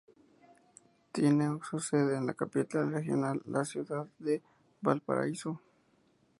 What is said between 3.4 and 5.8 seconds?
la ciudad de Valparaíso.